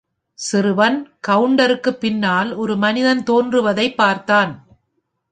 சிறுவன் 0.33 1.13
கவுண்டருக்குப் 1.27 1.99
பின்னால் 1.99 2.53
ஒரு 2.53 2.77
மனிதன் 2.77 3.23
தோன்றுவதைப் 3.23 3.95
பார்த்தான். 3.95 4.65